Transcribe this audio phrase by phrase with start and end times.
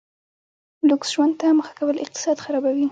[0.89, 2.79] لوکس ژوند ته مخه کول اقتصاد خرابوي.